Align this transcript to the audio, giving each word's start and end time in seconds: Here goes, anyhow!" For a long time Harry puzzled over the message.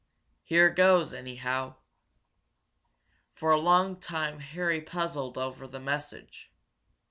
Here 0.43 0.71
goes, 0.71 1.13
anyhow!" 1.13 1.75
For 3.35 3.51
a 3.51 3.59
long 3.59 3.99
time 3.99 4.39
Harry 4.39 4.81
puzzled 4.81 5.37
over 5.37 5.67
the 5.67 5.79
message. 5.79 6.51